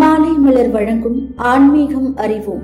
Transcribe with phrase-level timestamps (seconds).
[0.00, 2.62] மாலை மலர் வழங்கும் ஆன்மீகம் அறிவோம்.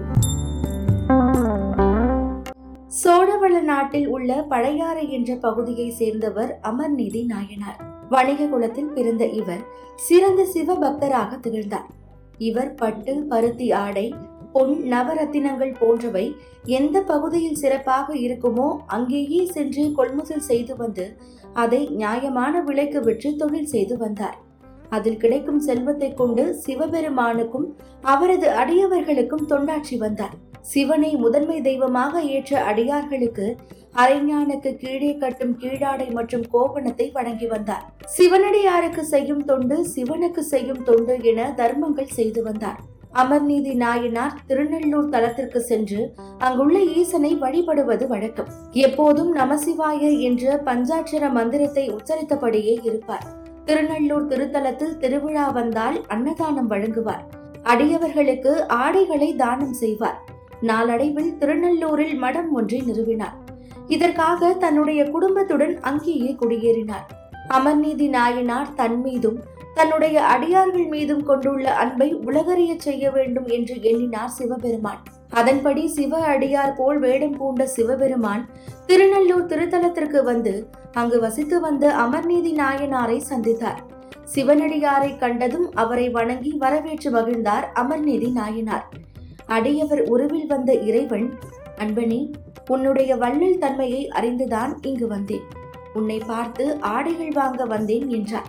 [2.87, 7.81] சோழவள நாட்டில் உள்ள பழையாறை என்ற பகுதியை சேர்ந்தவர் அமர்நீதி நாயனார்.
[8.09, 9.63] வணிக குலத்தில் பிறந்த இவர்
[9.97, 11.87] சிறந்த சிவபக்தராக திகழ்ந்தார்.
[12.39, 14.15] இவர் பட்டு பருத்தி ஆடை
[14.53, 21.17] பொன் நவரத்தினங்கள் போன்றவை எந்த பகுதியில் சிறப்பாக இருக்குமோ அங்கேயே சென்று கொள்முதல் செய்து வந்து
[21.53, 24.47] அதை நியாயமான விலைக்கு விற்று தொழில் செய்து வந்தார்.
[24.91, 27.67] அதில் கிடைக்கும் செல்வத்தை கொண்டு சிவபெருமானுக்கும்
[28.13, 30.37] அவரது அடியவர்களுக்கும் தொண்டாற்றி வந்தார்.
[30.63, 33.47] சிவனை முதன்மை தெய்வமாக ஏற்ற அடியார்களுக்கு
[34.03, 37.85] அரைஞானுக்கு கீழே கட்டும் கீழாடை மற்றும் கோபணத்தை வழங்கி வந்தார்.
[38.17, 42.79] சிவனடியாருக்கு செய்யும் தொண்டு சிவனுக்கு செய்யும் தொண்டு என தர்மங்கள் செய்து வந்தார்.
[43.23, 46.01] அமர்நீதி நாயனார் திருநெல்லூர் தலத்திற்கு சென்று
[46.47, 48.51] அங்குள்ள ஈசனை வழிபடுவது வழக்கம்.
[48.87, 53.27] எப்போதும் நமசிவாய என்ற பஞ்சாட்சர மந்திரத்தை உச்சரித்தபடியே இருப்பார்.
[53.69, 57.25] திருநள்ளூர் திருத்தலத்தில் திருவிழா வந்தால் அன்னதானம் வழங்குவார்.
[57.65, 60.25] அடியவர்களுக்கு ஆடைகளை தானம் செய்வார்.
[60.61, 63.37] நாளடைவில் திருநள்ளூரில் மடம் ஒன்றை நிறுவினார்.
[63.87, 67.07] இதற்காக தன்னுடைய குடும்பத்துடன் அங்கேயே குடியேறினார்.
[67.49, 69.39] அமர்நீதி நாயனார் தன் மீதும்
[69.75, 75.03] தன்னுடைய அடியார்கள் மீதும் கொண்டுள்ள அன்பை உலகறிய செய்ய வேண்டும் என்று எண்ணினார் சிவபெருமான்.
[75.31, 78.49] அதன்படி சிவ அடியார் போல் வேடம் பூண்ட சிவபெருமான்
[78.87, 83.81] திருநெல்லூர் திருத்தலத்திற்கு வந்து அங்கு வசித்து வந்த அமர்நீதி நாயனாரை சந்தித்தார்.
[84.35, 88.89] சிவனடியாரை கண்டதும் அவரை வணங்கி வரவேற்று மகிழ்ந்தார் அமர்நீதி நாயனார்.
[89.47, 91.39] அடியவர் உருவில் வந்த இறைவன்
[91.77, 92.33] அன்பனே
[92.69, 95.43] உன்னுடைய வள்ளல் தன்மையை அறிந்துதான் இங்கு வந்தேன்.
[95.95, 98.47] உன்னை பார்த்து ஆடைகள் வாங்க வந்தேன் என்றார்.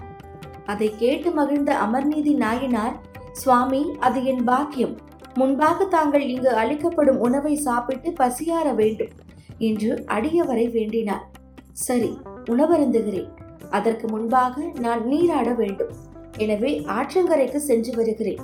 [0.65, 2.95] அதை கேட்டு மகிழ்ந்த அமர்நீதி நாயனார்
[3.31, 4.97] சுவாமி அது என் பாக்கியம்.
[5.35, 9.13] முன்பாக தாங்கள் இங்கு அளிக்கப்படும் உணவை சாப்பிட்டு பசியார வேண்டும்
[9.57, 11.25] என்று அடியவரை வேண்டினார்.
[11.71, 13.29] சரி உணவருந்துகிறேன்.
[13.69, 15.91] அதற்கு முன்பாக நான் நீராட வேண்டும்.
[16.37, 18.41] எனவே ஆற்றங்கரைக்கு சென்று வருகிறேன்.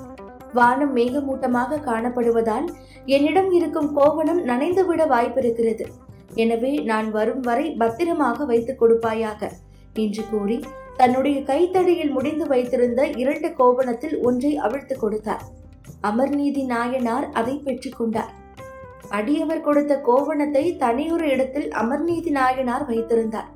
[0.53, 2.67] வானம் மேகமூட்டமாக காணப்படுவதால்
[3.05, 5.85] என்னிடம் இருக்கும் கோவணம் நனைந்துவிட வாய்ப்பிருக்கிறது.
[6.33, 9.49] எனவே நான் வரும் வரை பத்திரமாக வைத்துக் கொடுப்பாயாக
[9.93, 10.57] என்று கூறி
[10.97, 15.45] தன்னுடைய கைத்தடியில் முடிந்து வைத்திருந்த இரண்டு கோவணத்தில் ஒன்றை அவிழ்த்து கொடுத்தார்.
[16.09, 18.33] அமர்நீதி நாயனார் அதை பெற்றுக்கொண்டார்
[19.09, 23.49] அடியவர் கொடுத்த கோவணத்தை தனியொரு இடத்தில் அமர்நீதி நாயனார் வைத்திருந்தார்.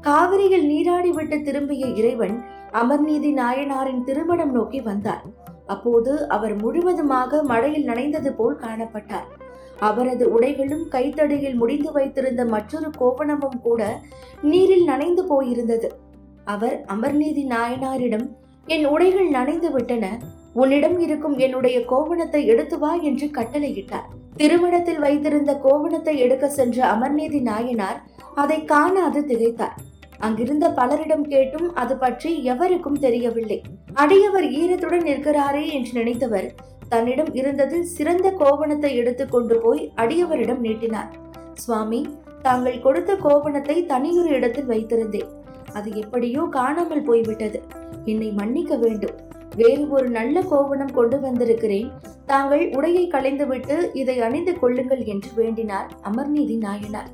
[0.00, 2.36] காவிரியில் நீராடிவிட்டு திரும்பிய இறைவன்
[2.80, 5.24] அமர்நீதி நாயனாரின் திருமணம் நோக்கி வந்தார்.
[5.66, 9.28] அப்போது அவர் முழுவதுமாக மழையில் நனைந்தது போல் காணப்பட்டார்.
[9.88, 13.82] அவரது உடைகளும் கைத்தடியில் முடிந்து வைத்திருந்த மற்றொரு கோவணமும் கூட
[14.42, 15.88] நீரில் நனைந்து போயிருந்தது.
[16.44, 18.26] அவர் அமர்நீதி நாயனாரிடம்
[18.66, 20.04] என் உடைகள் நனைந்து விட்டன
[20.54, 24.08] உன்னிடம் இருக்கும் என்னுடைய கோவணத்தை எடுத்து வா என்று கட்டளையிட்டார்.
[24.36, 27.98] திருமணத்தில் வைத்திருந்த கோவணத்தை எடுக்க சென்ற அமர்நீதி நாயனார்
[28.34, 29.76] அதை காணாது திகைத்தார்.
[30.18, 33.58] அங்கிருந்த பலரிடம் கேட்டும் அது பற்றி எவருக்கும் தெரியவில்லை.
[33.94, 36.48] அடியவர் ஈரத்துடன் நிற்கிறாரே என்று நினைத்தவர்
[36.88, 41.10] தன்னிடம் இருந்ததில் சிறந்த கோவணத்தை எடுத்து கொண்டு போய் அடியவரிடம் நீட்டினார்.
[41.54, 42.00] சுவாமி
[42.42, 45.30] தாங்கள் கொடுத்த கோவணத்தை தனியொரு இடத்தில் வைத்திருந்தேன்.
[45.72, 47.58] அது எப்படியோ காணாமல் போய்விட்டது.
[48.04, 49.16] என்னை மன்னிக்க வேண்டும்.
[49.56, 51.90] வேறு ஒரு நல்ல கோவணம் கொண்டு வந்திருக்கிறேன்.
[52.26, 57.08] தாங்கள் உடையை களைந்துவிட்டு இதை அணிந்து கொள்ளுங்கள் என்று வேண்டினார் அமர்நீதி நாயனார்.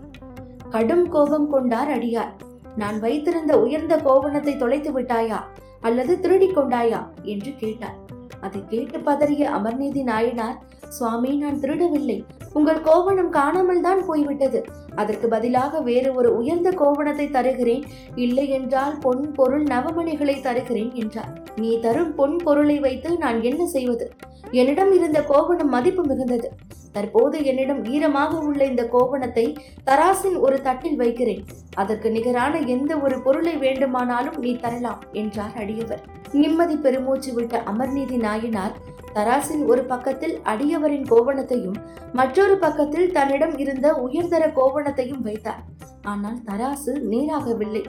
[0.71, 2.33] கடும் கோபம் கொண்டார் அடியார்.
[2.77, 5.41] நான் வைத்திருந்த உயர்ந்த கோவணத்தை தொலைத்து விட்டாயா?
[5.81, 7.07] அல்லது திருடி கொண்டாயா?
[7.23, 7.97] என்று கேட்டார்.
[8.41, 12.25] அதை கேட்டு பதறிய அமர்நீதி நாயனார் சுவாமி நான் திருடவில்லை.
[12.53, 14.65] உங்கள் கோவணம் காணாமல் தான் போய்விட்டது.
[14.95, 17.85] அதற்கு பதிலாக வேறு ஒரு உயர்ந்த கோவணத்தை தருகிறேன்.
[18.15, 21.43] இல்லை என்றால் பொன் பொருள் நவமணிகளை தருகிறேன் என்றார்.
[21.57, 24.13] நீ தரும் பொன் பொருளை வைத்து நான் என்ன செய்வது?
[24.51, 26.51] என்னிடம் இருந்த கோவணம் மதிப்பு மிகுந்தது.
[26.93, 31.43] தற்போது என்னிடம் ஈரமாக உள்ள இந்த கோவணத்தை தராசின் ஒரு தட்டில் வைக்கிறேன்.
[31.75, 36.03] அதற்கு நிகரான எந்த ஒரு பொருளை வேண்டுமானாலும் நீ தரலாம் என்றார் அடியவர்.
[36.33, 38.75] நிம்மதி பெருமூச்சு விட்ட அமர்நீதி நாயனார்
[39.19, 41.75] தராசின் ஒரு பக்கத்தில் அடியவரின் கோவணத்தையும்
[42.13, 45.63] மற்றொரு பக்கத்தில் தன்னிடம் இருந்த உயர்தர கோவணத்தையும் வைத்தார்.
[46.03, 47.85] ஆனால் தராசு நேராகவில்லை.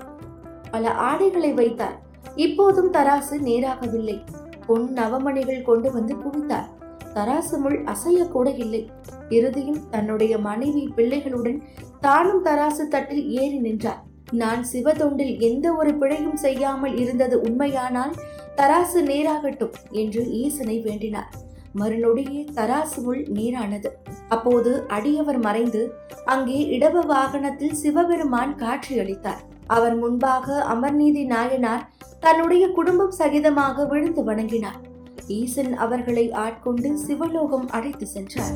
[0.71, 1.99] பல ஆடைகளை வைத்தார்.
[2.35, 4.21] இப்போதும் தராசு நேராகவில்லை.
[4.65, 6.67] பொன் நவமணிகள் கொண்டு வந்து குவித்தார்.
[7.13, 8.89] தராசு முள் அசையக்கூட இல்லை.
[9.29, 11.61] இறுதியில் தன்னுடைய மனைவி பிள்ளைகளுடன்
[11.99, 14.03] தானும் தராசு தட்டில் ஏறி நின்றார்.
[14.31, 18.13] நான் சிவதொண்டில் எந்த ஒரு பிழையும் செய்யாமல் இருந்தது உண்மையானால்
[18.55, 21.29] தராசு நேராகட்டும் என்று ஈசனை வேண்டினார்.
[21.75, 23.89] மறுநொடியே தராசு முள் நேரானது.
[24.29, 25.81] அப்போது அடியவர் மறைந்து
[26.25, 31.87] அங்கே இடப வாகனத்தில் சிவபெருமான் காட்சியளித்தார் அவர் முன்பாக அமர்நீதி நாயனார்
[32.19, 34.79] தன்னுடைய குடும்பம் சகிதமாக விழுந்து வணங்கினார்.
[35.27, 38.55] ஈசன் அவர்களை ஆட்கொண்டு சிவலோகம் அழைத்து சென்றார்.